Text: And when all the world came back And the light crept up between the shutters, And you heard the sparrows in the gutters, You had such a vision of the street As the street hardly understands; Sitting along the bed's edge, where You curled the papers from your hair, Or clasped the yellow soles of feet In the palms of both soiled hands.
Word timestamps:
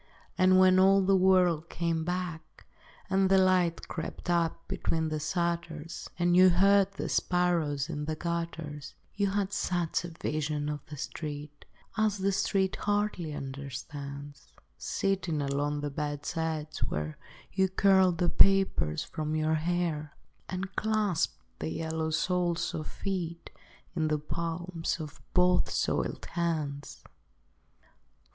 And 0.35 0.57
when 0.57 0.79
all 0.79 1.03
the 1.03 1.15
world 1.15 1.69
came 1.69 2.03
back 2.03 2.65
And 3.07 3.29
the 3.29 3.37
light 3.37 3.87
crept 3.87 4.31
up 4.31 4.67
between 4.67 5.09
the 5.09 5.19
shutters, 5.19 6.09
And 6.17 6.35
you 6.35 6.49
heard 6.49 6.93
the 6.93 7.07
sparrows 7.07 7.87
in 7.87 8.05
the 8.05 8.15
gutters, 8.15 8.95
You 9.13 9.29
had 9.29 9.53
such 9.53 10.03
a 10.03 10.07
vision 10.07 10.69
of 10.69 10.79
the 10.87 10.97
street 10.97 11.65
As 11.97 12.17
the 12.17 12.31
street 12.31 12.77
hardly 12.77 13.31
understands; 13.35 14.53
Sitting 14.75 15.39
along 15.39 15.81
the 15.81 15.91
bed's 15.91 16.35
edge, 16.35 16.79
where 16.79 17.19
You 17.53 17.69
curled 17.69 18.17
the 18.17 18.29
papers 18.29 19.03
from 19.03 19.35
your 19.35 19.53
hair, 19.53 20.15
Or 20.51 20.61
clasped 20.75 21.37
the 21.59 21.69
yellow 21.69 22.09
soles 22.09 22.73
of 22.73 22.87
feet 22.87 23.51
In 23.95 24.07
the 24.07 24.17
palms 24.17 24.99
of 24.99 25.21
both 25.35 25.69
soiled 25.69 26.25
hands. 26.31 27.03